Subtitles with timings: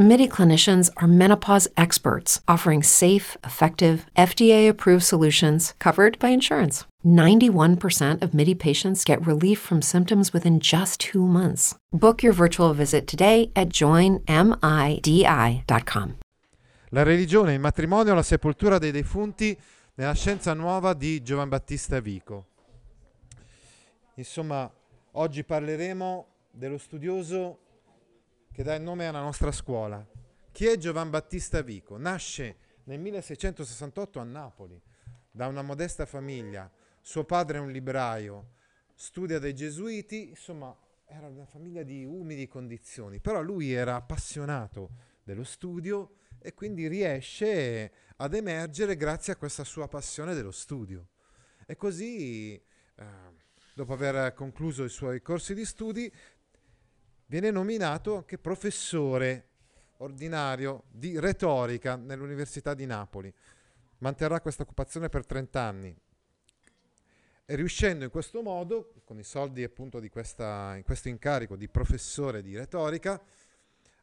[0.00, 6.86] MIDI clinicians are menopause experts offering safe, effective, FDA approved solutions covered by insurance.
[7.04, 11.74] 91% of MIDI patients get relief from symptoms within just two months.
[11.92, 14.24] Book your virtual visit today at joinmidi.com.
[16.92, 19.54] La religione, il matrimonio, la sepoltura dei defunti
[19.96, 22.46] nella scienza nuova di Giovan Battista Vico.
[24.14, 24.66] Insomma,
[25.12, 27.58] oggi parleremo dello studioso
[28.52, 30.04] che dà il nome alla nostra scuola.
[30.52, 31.96] Chi è Giovan Battista Vico?
[31.96, 34.80] Nasce nel 1668 a Napoli
[35.30, 36.70] da una modesta famiglia.
[37.00, 38.54] Suo padre è un libraio,
[38.94, 40.76] studia dai gesuiti, insomma,
[41.06, 44.90] era una famiglia di umili condizioni, però lui era appassionato
[45.22, 51.06] dello studio e quindi riesce ad emergere grazie a questa sua passione dello studio.
[51.66, 53.04] E così, eh,
[53.74, 56.12] dopo aver concluso i suoi corsi di studi,
[57.30, 59.46] viene nominato anche professore
[59.98, 63.32] ordinario di retorica nell'Università di Napoli.
[63.98, 65.96] Manterrà questa occupazione per 30 anni
[67.44, 71.68] e riuscendo in questo modo, con i soldi appunto di questa, in questo incarico di
[71.68, 73.20] professore di retorica,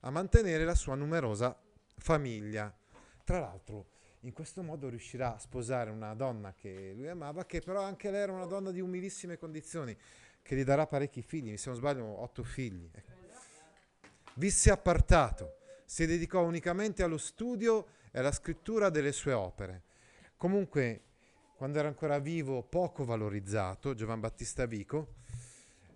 [0.02, 1.58] a mantenere la sua numerosa
[1.98, 2.74] famiglia.
[3.26, 3.88] Tra l'altro,
[4.22, 8.22] in questo modo riuscirà a sposare una donna che lui amava, che però anche lei
[8.22, 9.98] era una donna di umilissime condizioni,
[10.42, 12.90] che gli darà parecchi figli, se non sbaglio otto figli.
[12.90, 13.17] Ecco.
[14.38, 19.82] Visse appartato, si dedicò unicamente allo studio e alla scrittura delle sue opere.
[20.38, 21.02] Comunque,
[21.56, 25.16] quando era ancora vivo, poco valorizzato, Giovan Battista Vico,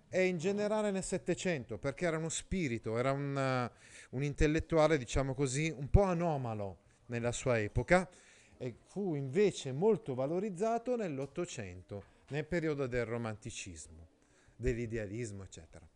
[0.09, 5.35] e in generale nel Settecento, perché era uno spirito, era un, uh, un intellettuale, diciamo
[5.35, 8.09] così, un po' anomalo nella sua epoca
[8.57, 14.07] e fu invece molto valorizzato nell'Ottocento, nel periodo del romanticismo,
[14.55, 15.87] dell'idealismo, eccetera.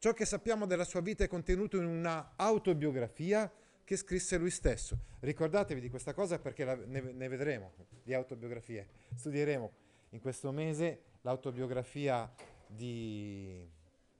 [0.00, 3.50] Ciò che sappiamo della sua vita è contenuto in una autobiografia
[3.82, 4.96] che scrisse lui stesso.
[5.18, 7.72] Ricordatevi di questa cosa perché la, ne, ne vedremo
[8.04, 8.86] di autobiografie.
[9.16, 9.72] Studieremo
[10.10, 12.32] in questo mese l'autobiografia
[12.64, 13.68] di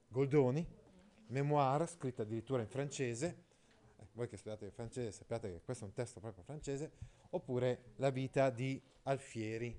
[0.08, 0.66] Goldoni,
[1.28, 3.44] memoir, scritta addirittura in francese,
[3.98, 6.90] eh, voi che studiate il francese sappiate che questo è un testo proprio francese,
[7.30, 9.78] oppure La vita di Alfieri.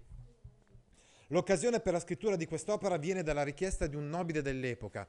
[1.27, 5.07] L'occasione per la scrittura di quest'opera viene dalla richiesta di un nobile dell'epoca,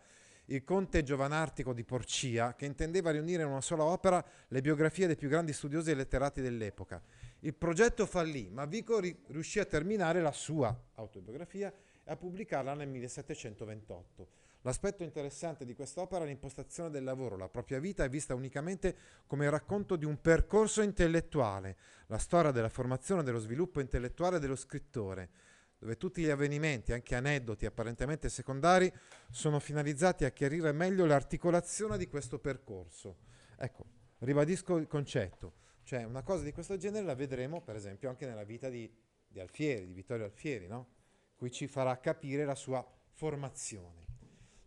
[0.50, 5.16] il conte Giovanartico di Porcia, che intendeva riunire in una sola opera le biografie dei
[5.16, 7.00] più grandi studiosi e letterati dell'epoca.
[7.40, 11.72] Il progetto fallì, ma Vico ri- riuscì a terminare la sua autobiografia
[12.04, 14.38] e a pubblicarla nel 1728.
[14.62, 17.36] L'aspetto interessante di quest'opera è l'impostazione del lavoro.
[17.36, 18.94] La propria vita è vista unicamente
[19.26, 21.76] come il racconto di un percorso intellettuale,
[22.08, 25.30] la storia della formazione e dello sviluppo intellettuale dello scrittore,
[25.80, 28.92] dove tutti gli avvenimenti, anche aneddoti apparentemente secondari,
[29.30, 33.16] sono finalizzati a chiarire meglio l'articolazione di questo percorso.
[33.56, 33.86] Ecco,
[34.18, 38.44] ribadisco il concetto, cioè una cosa di questo genere la vedremo per esempio anche nella
[38.44, 38.92] vita di,
[39.26, 40.98] di Alfieri, di Vittorio Alfieri, no?
[41.34, 44.04] cui ci farà capire la sua formazione.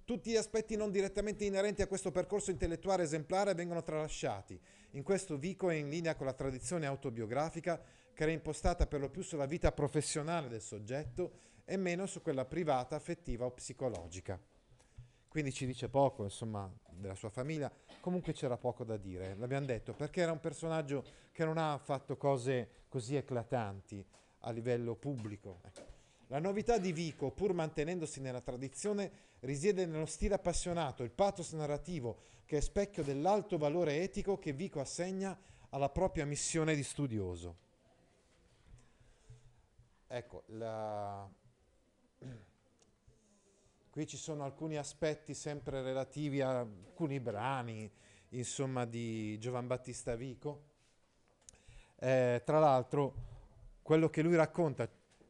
[0.03, 4.59] Tutti gli aspetti non direttamente inerenti a questo percorso intellettuale esemplare vengono tralasciati.
[4.91, 7.79] In questo Vico è in linea con la tradizione autobiografica
[8.13, 11.31] che era impostata per lo più sulla vita professionale del soggetto
[11.65, 14.39] e meno su quella privata, affettiva o psicologica.
[15.27, 17.71] Quindi ci dice poco, insomma, della sua famiglia.
[17.99, 22.17] Comunque c'era poco da dire, l'abbiamo detto, perché era un personaggio che non ha fatto
[22.17, 24.05] cose così eclatanti
[24.41, 25.61] a livello pubblico.
[26.27, 32.17] La novità di Vico, pur mantenendosi nella tradizione, risiede nello stile appassionato, il pathos narrativo,
[32.45, 35.37] che è specchio dell'alto valore etico che Vico assegna
[35.69, 37.57] alla propria missione di studioso.
[40.15, 41.27] Ecco, la...
[43.89, 47.91] qui ci sono alcuni aspetti sempre relativi a alcuni brani,
[48.29, 50.65] insomma, di Giovan Battista Vico.
[51.95, 53.15] Eh, tra l'altro,
[53.81, 54.87] quello che lui racconta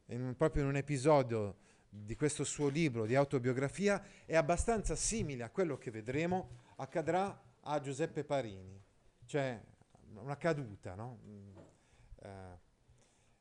[0.08, 1.56] in, proprio in un episodio
[1.88, 7.80] di questo suo libro di autobiografia è abbastanza simile a quello che vedremo accadrà a
[7.80, 8.78] Giuseppe Parini,
[9.24, 9.58] cioè
[10.16, 11.20] una caduta, no?
[11.24, 11.56] Mm,
[12.20, 12.63] eh,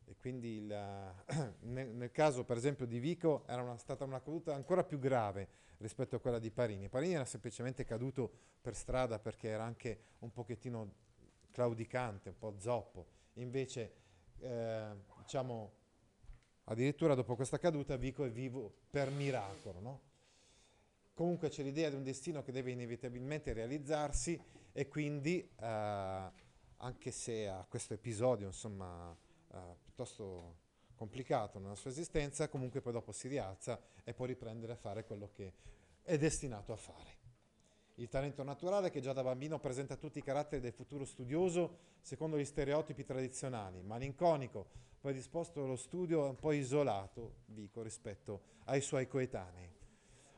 [0.05, 0.67] e quindi il,
[1.61, 5.61] nel, nel, caso per esempio di Vico era una, stata una caduta ancora più grave
[5.77, 6.89] rispetto a quella di Parini.
[6.89, 10.93] Parini era semplicemente caduto per strada perché era anche un pochettino
[11.51, 13.05] claudicante, un po' zoppo.
[13.33, 13.93] Invece,
[14.39, 15.81] eh, diciamo,
[16.65, 19.79] Addirittura dopo questa caduta Vico è vivo per miracolo.
[19.81, 20.01] No?
[21.13, 24.39] Comunque c'è l'idea di un destino che deve inevitabilmente realizzarsi
[24.71, 26.31] e quindi eh,
[26.77, 29.15] anche se ha questo episodio, insomma,
[29.53, 30.61] uh, piuttosto
[30.95, 35.29] complicato nella sua esistenza, comunque poi dopo si rialza e può riprendere a fare quello
[35.33, 35.53] che
[36.01, 37.21] è destinato a fare.
[37.95, 42.37] Il talento naturale che già da bambino presenta tutti i caratteri del futuro studioso secondo
[42.37, 44.67] gli stereotipi tradizionali, malinconico,
[44.99, 49.71] poi disposto allo studio un po' isolato, dico, rispetto ai suoi coetanei.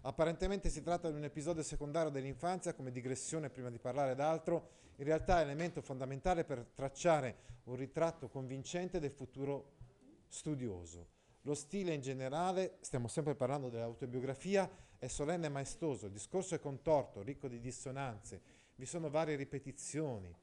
[0.01, 5.05] Apparentemente si tratta di un episodio secondario dell'infanzia come digressione prima di parlare d'altro, in
[5.05, 9.73] realtà è elemento fondamentale per tracciare un ritratto convincente del futuro
[10.27, 11.13] studioso.
[11.41, 16.59] Lo stile in generale, stiamo sempre parlando dell'autobiografia, è solenne e maestoso, il discorso è
[16.59, 18.41] contorto, ricco di dissonanze,
[18.75, 20.33] vi sono varie ripetizioni,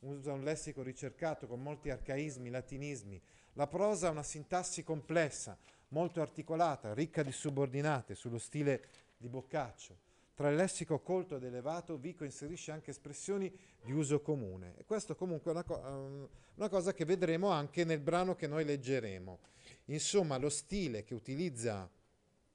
[0.00, 3.20] usa un lessico ricercato con molti arcaismi, latinismi,
[3.54, 5.56] la prosa ha una sintassi complessa,
[5.88, 10.08] molto articolata, ricca di subordinate, sullo stile di Boccaccio.
[10.40, 13.54] Tra il lessico colto ed elevato, Vico inserisce anche espressioni
[13.84, 14.72] di uso comune.
[14.78, 18.64] E questo comunque è una, co- una cosa che vedremo anche nel brano che noi
[18.64, 19.38] leggeremo.
[19.88, 21.86] Insomma, lo stile che utilizza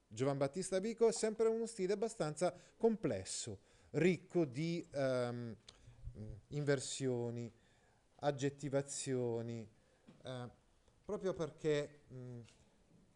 [0.07, 3.59] Giovan Battista Vico è sempre uno stile abbastanza complesso,
[3.91, 5.55] ricco di um,
[6.47, 7.53] inversioni,
[8.15, 9.69] aggettivazioni,
[10.23, 10.49] uh,
[11.05, 12.43] proprio perché, um,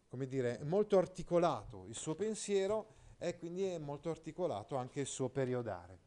[0.06, 5.06] come dire, è molto articolato il suo pensiero e quindi è molto articolato anche il
[5.06, 5.98] suo periodare.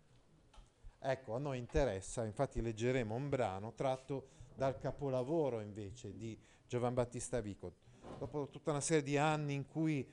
[0.98, 7.40] Ecco, a noi interessa, infatti leggeremo un brano tratto dal capolavoro invece di Giovan Battista
[7.40, 7.76] Vico.
[8.18, 10.12] Dopo tutta una serie di anni in cui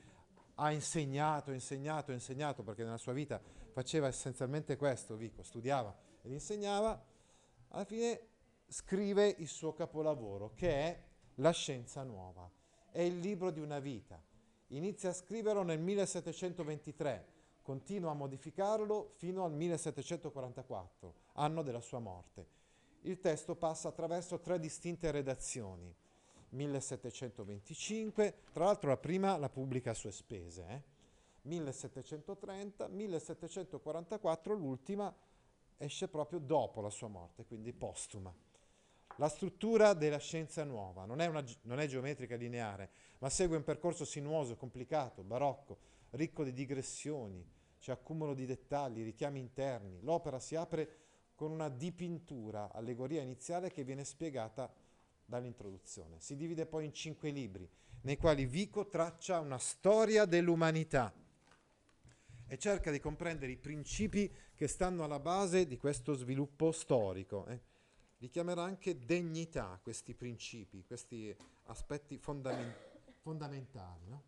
[0.55, 7.03] ha insegnato, insegnato, insegnato, perché nella sua vita faceva essenzialmente questo, Vico, studiava ed insegnava,
[7.69, 8.27] alla fine
[8.67, 11.03] scrive il suo capolavoro, che è
[11.35, 12.47] La scienza nuova.
[12.91, 14.21] È il libro di una vita
[14.73, 17.25] Inizia a scriverlo nel 1723,
[17.61, 22.59] continua a modificarlo fino al 1744, anno della sua morte.
[23.01, 25.93] Il testo passa attraverso tre distinte redazioni.
[26.49, 30.81] 1725, tra l'altro la prima la pubblica a sue spese, eh?
[31.43, 35.13] 1730, 1744, l'ultima
[35.77, 38.33] esce proprio dopo la sua morte, quindi postuma.
[39.17, 43.63] La struttura della scienza nuova non è, una, non è geometrica lineare, ma segue un
[43.63, 45.77] percorso sinuoso, complicato, barocco,
[46.11, 47.45] ricco di digressioni,
[47.79, 50.01] c'è accumulo di dettagli, richiami interni.
[50.01, 50.97] L'opera si apre
[51.35, 54.71] con una dipintura, allegoria iniziale che viene spiegata
[55.25, 56.19] dall'introduzione.
[56.19, 57.69] Si divide poi in cinque libri,
[58.01, 61.13] nei quali Vico traccia una storia dell'umanità
[62.47, 67.45] e cerca di comprendere i principi che stanno alla base di questo sviluppo storico.
[67.47, 67.70] Eh
[68.21, 71.35] li chiamerà anche degnità questi principi, questi
[71.65, 72.73] aspetti fondamen-
[73.19, 74.07] fondamentali.
[74.07, 74.23] No?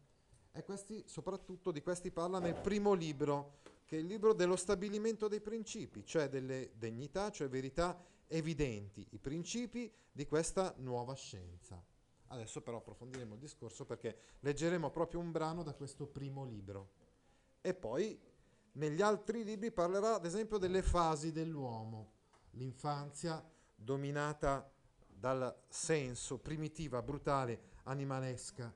[0.51, 5.27] E questi, soprattutto di questi parla nel primo libro, che è il libro dello stabilimento
[5.27, 11.83] dei principi, cioè delle degnità, cioè verità evidenti, i principi di questa nuova scienza.
[12.27, 16.89] Adesso però approfondiremo il discorso perché leggeremo proprio un brano da questo primo libro.
[17.61, 18.19] E poi
[18.73, 22.11] negli altri libri parlerà ad esempio delle fasi dell'uomo,
[22.51, 23.52] l'infanzia,
[23.83, 24.69] dominata
[25.07, 28.73] dal senso primitiva, brutale, animalesca,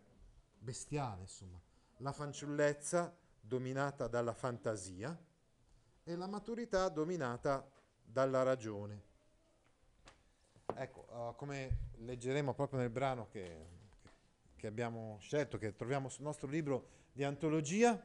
[0.57, 1.59] bestiale, insomma.
[1.97, 5.17] La fanciullezza dominata dalla fantasia
[6.03, 7.69] e la maturità dominata
[8.03, 9.03] dalla ragione.
[10.75, 13.67] Ecco, uh, come leggeremo proprio nel brano che,
[14.55, 17.99] che abbiamo scelto, che troviamo sul nostro libro di antologia,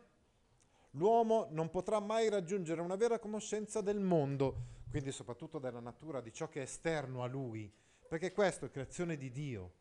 [0.93, 6.35] l'uomo non potrà mai raggiungere una vera conoscenza del mondo quindi soprattutto della natura, di
[6.35, 7.73] ciò che è esterno a lui,
[8.07, 9.73] perché questo è creazione di Dio.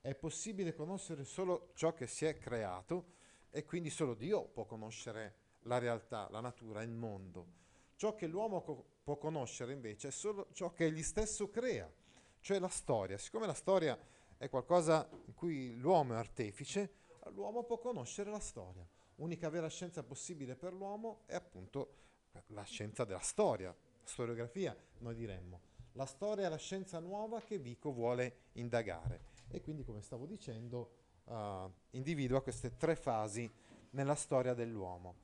[0.00, 3.12] È possibile conoscere solo ciò che si è creato
[3.48, 7.46] e quindi solo Dio può conoscere la realtà, la natura, il mondo.
[7.94, 11.88] Ciò che l'uomo co- può conoscere invece è solo ciò che egli stesso crea,
[12.40, 13.18] cioè la storia.
[13.18, 13.96] Siccome la storia
[14.36, 16.94] è qualcosa in cui l'uomo è artefice,
[17.34, 18.84] l'uomo può conoscere la storia.
[19.18, 21.98] Unica vera scienza possibile per l'uomo è appunto
[22.46, 23.72] la scienza della storia,
[24.10, 25.60] storiografia, noi diremmo.
[25.92, 30.90] La storia è la scienza nuova che Vico vuole indagare e quindi, come stavo dicendo,
[31.24, 33.50] uh, individua queste tre fasi
[33.90, 35.14] nella storia dell'uomo.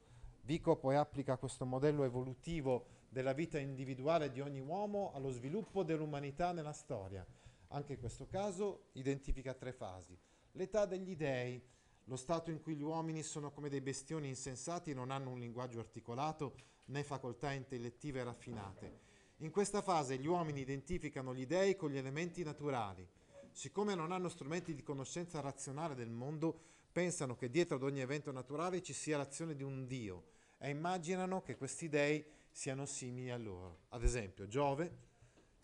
[0.43, 6.52] Vico poi applica questo modello evolutivo della vita individuale di ogni uomo allo sviluppo dell'umanità
[6.52, 7.26] nella storia.
[7.69, 10.16] Anche in questo caso identifica tre fasi.
[10.52, 11.61] L'età degli dei,
[12.05, 15.81] lo stato in cui gli uomini sono come dei bestioni insensati, non hanno un linguaggio
[15.81, 16.55] articolato,
[16.87, 19.00] né facoltà intellettive raffinate.
[19.38, 23.07] In questa fase gli uomini identificano gli dei con gli elementi naturali.
[23.52, 26.59] Siccome non hanno strumenti di conoscenza razionale del mondo,
[26.93, 30.25] pensano che dietro ad ogni evento naturale ci sia l'azione di un Dio
[30.59, 33.81] e immaginano che questi dei siano simili a loro.
[33.90, 35.05] Ad esempio, Giove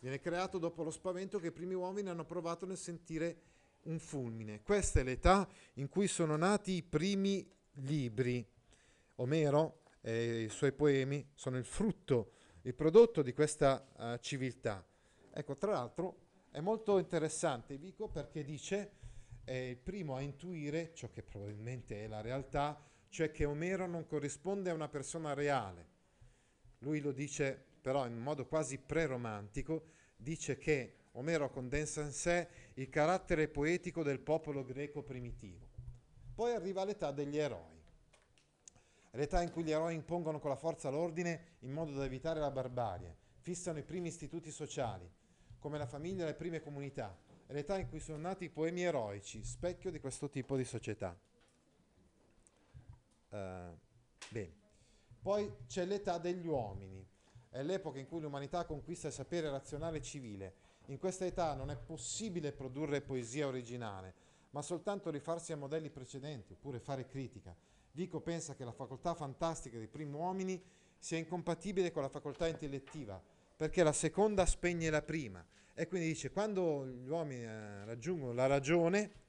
[0.02, 3.36] Viene creato dopo lo spavento che i primi uomini hanno provato nel sentire
[3.82, 4.60] un fulmine.
[4.60, 8.44] Questa è l'età in cui sono nati i primi libri.
[9.14, 12.32] Omero e i suoi poemi sono il frutto,
[12.62, 14.84] il prodotto di questa uh, civiltà.
[15.32, 16.18] Ecco, tra l'altro
[16.50, 18.90] è molto interessante Vico perché dice
[19.44, 24.06] è il primo a intuire ciò che probabilmente è la realtà, cioè che Omero non
[24.06, 25.86] corrisponde a una persona reale.
[26.78, 32.88] Lui lo dice però in modo quasi preromantico, dice che Omero condensa in sé il
[32.88, 35.68] carattere poetico del popolo greco primitivo.
[36.34, 37.81] Poi arriva l'età degli eroi.
[39.14, 42.50] L'età in cui gli eroi impongono con la forza l'ordine in modo da evitare la
[42.50, 45.10] barbarie, fissano i primi istituti sociali,
[45.58, 47.14] come la famiglia e le prime comunità,
[47.48, 51.14] l'età in cui sono nati i poemi eroici, specchio di questo tipo di società.
[53.28, 53.78] Uh,
[54.30, 54.60] bene.
[55.20, 57.06] Poi c'è l'età degli uomini,
[57.50, 60.54] è l'epoca in cui l'umanità conquista il sapere razionale e civile.
[60.86, 64.14] In questa età non è possibile produrre poesia originale,
[64.52, 67.54] ma soltanto rifarsi a modelli precedenti oppure fare critica.
[67.92, 70.62] Vico pensa che la facoltà fantastica dei primi uomini
[70.98, 73.22] sia incompatibile con la facoltà intellettiva,
[73.56, 75.44] perché la seconda spegne la prima.
[75.74, 79.20] E quindi dice, quando gli uomini eh, raggiungono la ragione,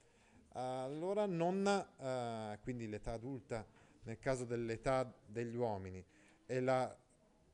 [0.52, 3.66] allora non, eh, quindi l'età adulta
[4.04, 6.04] nel caso dell'età degli uomini,
[6.46, 6.96] e la,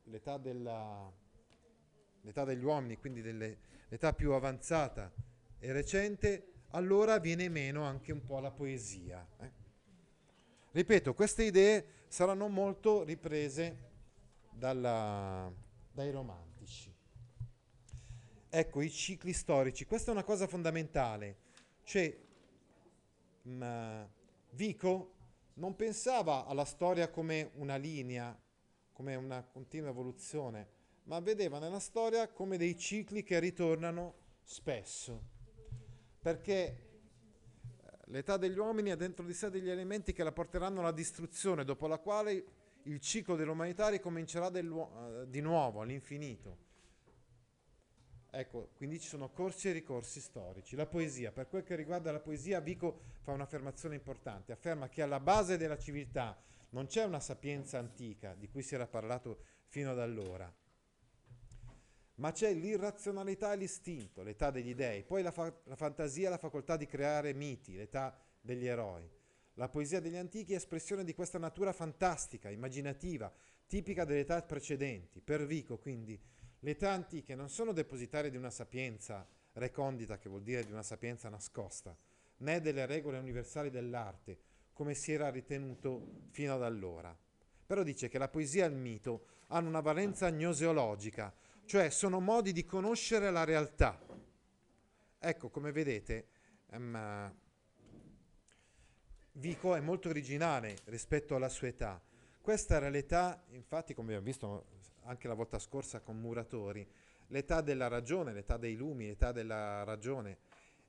[0.05, 1.11] l'età, della,
[2.23, 3.59] l'età degli uomini, quindi delle,
[3.89, 5.13] l'età più avanzata
[5.59, 9.27] e recente, allora viene meno anche un po' la poesia.
[9.39, 9.51] Eh?
[10.73, 13.89] Ripeto, queste idee saranno molto riprese
[14.53, 15.53] dalla,
[15.93, 16.95] dai romantici.
[18.49, 21.37] Ecco, i cicli storici, questa è una cosa fondamentale.
[21.83, 22.19] Cioè,
[23.43, 24.03] mh, mm,
[24.51, 25.15] Vico
[25.55, 28.37] non pensava alla storia come una linea,
[28.93, 30.69] come una continua evoluzione,
[31.05, 35.39] ma vedeva nella storia come dei cicli che ritornano spesso.
[36.21, 36.79] Perché eh,
[38.07, 41.87] l'età degli uomini ha dentro di sé degli elementi che la porteranno alla distruzione, dopo
[41.87, 42.45] la quale
[42.85, 46.69] il ciclo dell'umanità ricomincerà uh, di nuovo all'infinito.
[48.33, 50.77] Ecco, quindi ci sono corsi e ricorsi storici.
[50.77, 55.19] La poesia, per quel che riguarda la poesia, Vico fa un'affermazione importante, afferma che alla
[55.19, 59.99] base della civiltà non c'è una sapienza antica, di cui si era parlato fino ad
[59.99, 60.53] allora,
[62.21, 66.39] ma c'è l'irrazionalità e l'istinto, l'età degli dei, poi la, fa- la fantasia e la
[66.39, 69.09] facoltà di creare miti, l'età degli eroi.
[69.55, 73.33] La poesia degli antichi è espressione di questa natura fantastica, immaginativa,
[73.67, 75.23] tipica delle età precedenti.
[75.23, 76.21] Per Vico, quindi,
[76.61, 80.83] le età antiche non sono depositarie di una sapienza recondita, che vuol dire di una
[80.83, 81.97] sapienza nascosta,
[82.39, 84.39] né delle regole universali dell'arte,
[84.75, 87.17] come si era ritenuto fino ad allora.
[87.67, 91.33] Però dice che la poesia e il mito hanno una valenza gnoseologica,
[91.71, 93.97] cioè sono modi di conoscere la realtà.
[95.21, 96.27] Ecco, come vedete,
[96.73, 97.33] um,
[99.35, 102.03] Vico è molto originale rispetto alla sua età.
[102.41, 104.67] Questa era l'età, infatti, come abbiamo visto
[105.03, 106.85] anche la volta scorsa con Muratori,
[107.29, 110.39] l'età della ragione, l'età dei lumi, l'età della ragione.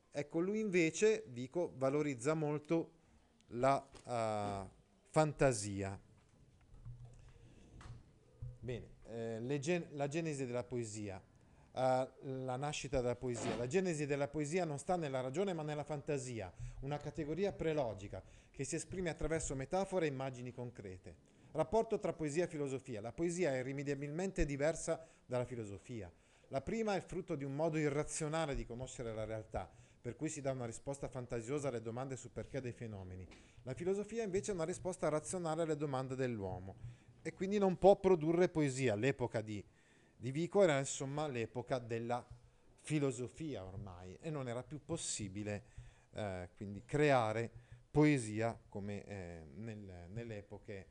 [0.09, 2.93] Ecco, lui invece, dico, valorizza molto
[3.50, 4.67] la uh,
[5.11, 6.01] fantasia.
[8.59, 11.22] Bene, eh, gen- la genesi della poesia,
[11.74, 11.80] uh,
[12.46, 13.56] la nascita della poesia.
[13.58, 16.51] La genesi della poesia non sta nella ragione ma nella fantasia,
[16.82, 21.30] una categoria prelogica che si esprime attraverso metafore e immagini concrete.
[21.51, 23.01] Rapporto tra poesia e filosofia.
[23.01, 26.12] La poesia è irrimediabilmente diversa dalla filosofia.
[26.48, 29.70] La prima è il frutto di un modo irrazionale di conoscere la realtà,
[30.01, 33.27] per cui si dà una risposta fantasiosa alle domande sul perché dei fenomeni.
[33.63, 38.50] La filosofia invece è una risposta razionale alle domande dell'uomo e quindi non può produrre
[38.50, 38.96] poesia.
[38.96, 39.63] L'epoca di,
[40.16, 42.25] di Vico era insomma l'epoca della
[42.80, 45.63] filosofia ormai e non era più possibile
[46.13, 47.50] eh, quindi creare
[47.92, 50.88] poesia come eh, nel, nelle epoche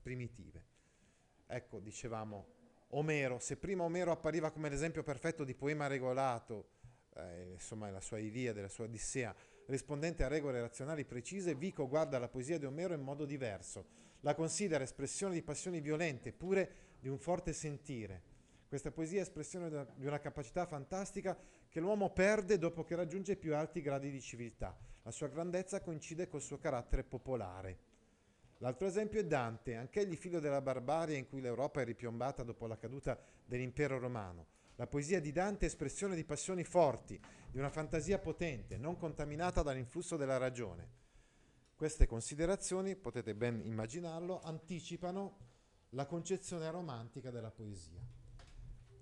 [0.00, 0.64] primitive.
[1.46, 2.46] Ecco, dicevamo,
[2.90, 6.68] Omero, se prima Omero appariva come l'esempio perfetto di poema regolato,
[7.14, 9.34] eh, insomma la sua Iliade, la sua Odissea,
[9.66, 13.84] rispondente a regole razionali precise, Vico guarda la poesia di Omero in modo diverso,
[14.20, 18.22] la considera espressione di passioni violente, pure di un forte sentire.
[18.68, 23.36] Questa poesia è espressione di una capacità fantastica che l'uomo perde dopo che raggiunge i
[23.36, 24.76] più alti gradi di civiltà.
[25.02, 27.78] La sua grandezza coincide col suo carattere popolare.
[28.58, 32.76] L'altro esempio è Dante, anch'egli figlio della barbarie in cui l'Europa è ripiombata dopo la
[32.76, 34.46] caduta dell'impero romano.
[34.74, 37.18] La poesia di Dante è espressione di passioni forti,
[37.50, 41.07] di una fantasia potente, non contaminata dall'influsso della ragione.
[41.78, 45.36] Queste considerazioni, potete ben immaginarlo, anticipano
[45.90, 48.00] la concezione romantica della poesia.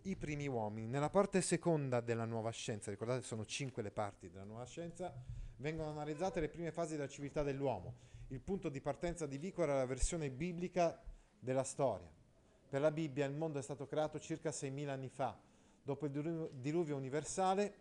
[0.03, 0.87] i primi uomini.
[0.87, 5.11] Nella parte seconda della nuova scienza, ricordate sono cinque le parti della nuova scienza,
[5.57, 7.95] vengono analizzate le prime fasi della civiltà dell'uomo.
[8.29, 11.03] Il punto di partenza di Vico era la versione biblica
[11.39, 12.13] della storia.
[12.69, 15.35] Per la Bibbia il mondo è stato creato circa 6.000 anni fa.
[15.83, 17.75] Dopo il diluvio universale,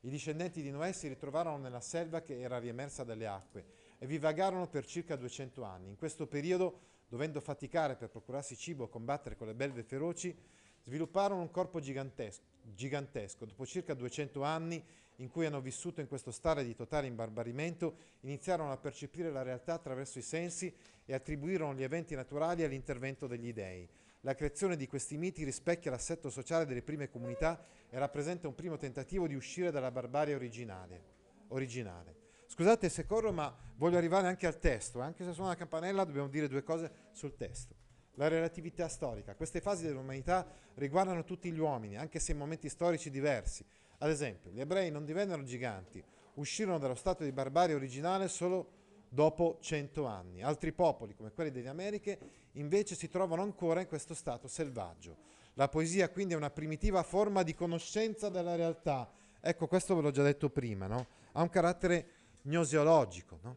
[0.00, 4.18] i discendenti di Noè si ritrovarono nella selva che era riemersa dalle acque e vi
[4.18, 5.88] vagarono per circa 200 anni.
[5.88, 10.36] In questo periodo, dovendo faticare per procurarsi cibo e combattere con le belve feroci,
[10.82, 13.44] svilupparono un corpo gigantesco, gigantesco.
[13.44, 14.82] Dopo circa 200 anni
[15.16, 19.74] in cui hanno vissuto in questo stare di totale imbarbarimento, iniziarono a percepire la realtà
[19.74, 20.72] attraverso i sensi
[21.04, 23.88] e attribuirono gli eventi naturali all'intervento degli dei.
[24.20, 28.76] La creazione di questi miti rispecchia l'assetto sociale delle prime comunità e rappresenta un primo
[28.76, 31.14] tentativo di uscire dalla barbarie originale.
[31.48, 32.25] originale.
[32.56, 35.02] Scusate se corro, ma voglio arrivare anche al testo.
[35.02, 37.74] Anche se suona la campanella, dobbiamo dire due cose sul testo.
[38.14, 39.34] La relatività storica.
[39.34, 43.62] Queste fasi dell'umanità riguardano tutti gli uomini, anche se in momenti storici diversi.
[43.98, 46.02] Ad esempio, gli ebrei non divennero giganti,
[46.36, 48.70] uscirono dallo stato di barbarie originale solo
[49.10, 50.42] dopo cento anni.
[50.42, 52.18] Altri popoli, come quelli delle Americhe,
[52.52, 55.14] invece si trovano ancora in questo stato selvaggio.
[55.56, 59.12] La poesia quindi è una primitiva forma di conoscenza della realtà.
[59.42, 61.06] Ecco, questo ve l'ho già detto prima, no?
[61.32, 62.15] Ha un carattere
[62.46, 63.56] gnosiologico, no?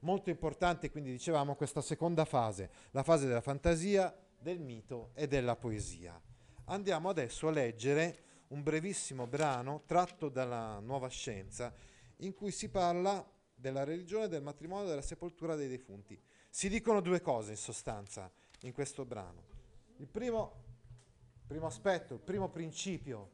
[0.00, 5.56] Molto importante, quindi dicevamo, questa seconda fase, la fase della fantasia, del mito e della
[5.56, 6.18] poesia.
[6.66, 11.72] Andiamo adesso a leggere un brevissimo brano tratto dalla Nuova Scienza
[12.18, 16.18] in cui si parla della religione, del matrimonio della sepoltura dei defunti.
[16.48, 18.30] Si dicono due cose in sostanza
[18.62, 19.44] in questo brano.
[19.96, 20.64] Il primo,
[21.46, 23.30] primo aspetto, il primo principio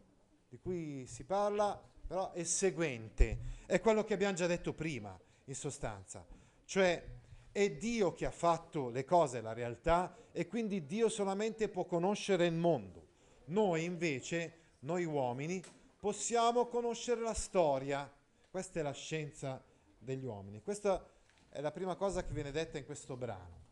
[0.48, 5.54] di cui si parla però è seguente, è quello che abbiamo già detto prima in
[5.54, 6.24] sostanza,
[6.64, 7.04] cioè
[7.50, 12.46] è Dio che ha fatto le cose, la realtà e quindi Dio solamente può conoscere
[12.46, 13.04] il mondo.
[13.46, 15.62] Noi invece noi uomini,
[15.98, 18.12] possiamo conoscere la storia.
[18.50, 19.62] Questa è la scienza
[19.98, 20.62] degli uomini.
[20.62, 21.08] Questa
[21.48, 23.64] è la prima cosa che viene detta in questo brano.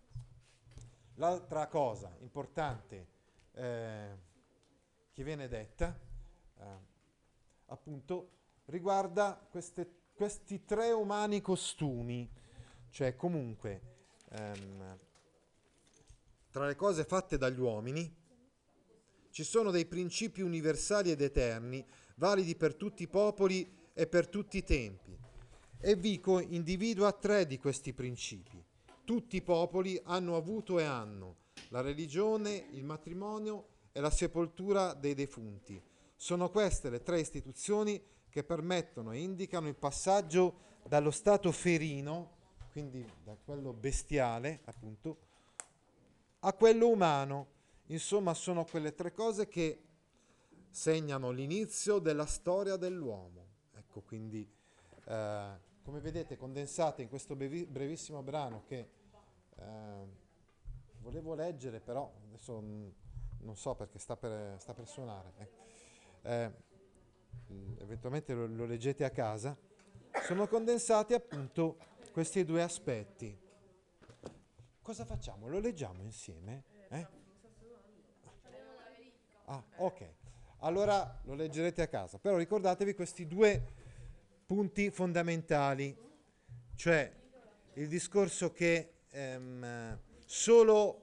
[1.16, 3.07] L'altra cosa importante
[3.53, 4.09] eh,
[5.12, 5.97] che viene detta,
[6.59, 6.92] eh,
[7.66, 8.31] appunto,
[8.66, 12.29] riguarda queste, questi tre umani costumi,
[12.90, 13.81] cioè comunque
[14.31, 14.98] ehm,
[16.50, 18.22] tra le cose fatte dagli uomini,
[19.31, 21.85] ci sono dei principi universali ed eterni,
[22.16, 25.18] validi per tutti i popoli e per tutti i tempi.
[25.81, 28.64] E Vico individua tre di questi principi.
[29.05, 31.37] Tutti i popoli hanno avuto e hanno
[31.70, 35.83] la religione, il matrimonio e la sepoltura dei defunti.
[36.16, 42.31] Sono queste le tre istituzioni che permettono e indicano il passaggio dallo stato ferino,
[42.72, 45.18] quindi da quello bestiale, appunto,
[46.40, 47.53] a quello umano,
[47.88, 49.83] Insomma, sono quelle tre cose che
[50.70, 53.46] segnano l'inizio della storia dell'uomo.
[53.74, 54.48] Ecco, quindi,
[55.05, 58.88] eh, come vedete, condensate in questo brevi- brevissimo brano che
[59.57, 60.07] eh,
[61.00, 65.33] volevo leggere, però adesso non so perché sta per, sta per suonare.
[65.37, 65.63] Eh.
[66.25, 66.63] Eh
[67.79, 69.57] eventualmente lo, lo leggete a casa.
[70.27, 71.77] Sono condensati appunto
[72.13, 73.37] questi due aspetti.
[74.83, 75.49] Cosa facciamo?
[75.49, 76.65] Lo leggiamo insieme?
[76.89, 77.07] Eh?
[79.47, 80.13] Ah, ok.
[80.59, 82.19] Allora lo leggerete a casa.
[82.19, 83.63] Però ricordatevi questi due
[84.47, 85.97] punti fondamentali,
[86.75, 87.13] cioè
[87.75, 91.01] il discorso che ehm, solo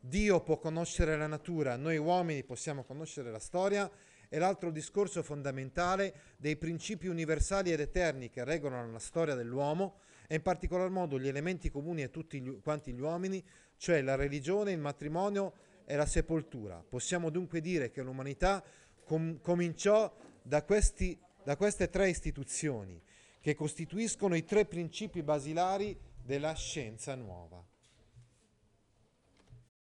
[0.00, 3.90] Dio può conoscere la natura, noi uomini possiamo conoscere la storia,
[4.32, 10.36] e l'altro discorso fondamentale dei principi universali ed eterni che regolano la storia dell'uomo e
[10.36, 13.44] in particolar modo gli elementi comuni a tutti gli, quanti gli uomini,
[13.76, 15.52] cioè la religione, il matrimonio
[15.84, 16.82] e la sepoltura.
[16.88, 18.62] Possiamo dunque dire che l'umanità
[19.02, 23.02] com- cominciò da, questi, da queste tre istituzioni
[23.40, 27.64] che costituiscono i tre principi basilari della scienza nuova.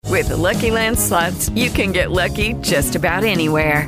[0.10, 3.88] With the Lucky Land slots, you can get lucky just about anywhere.